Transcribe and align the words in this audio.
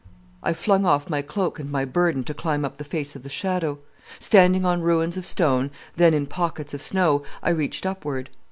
"I 0.41 0.53
flung 0.53 0.83
off 0.83 1.11
my 1.11 1.21
cloak 1.21 1.59
and 1.59 1.69
my 1.71 1.85
burden 1.85 2.23
to 2.23 2.33
climb 2.33 2.65
up 2.65 2.77
the 2.79 2.83
face 2.83 3.15
of 3.15 3.21
the 3.21 3.29
shadow. 3.29 3.77
Standing 4.17 4.65
on 4.65 4.81
rims 4.81 5.15
of 5.15 5.27
stone, 5.27 5.69
then 5.95 6.15
in 6.15 6.25
pockets 6.25 6.73
of 6.73 6.81
snow, 6.81 7.21
I 7.43 7.51
reached 7.51 7.85
upward. 7.85 8.31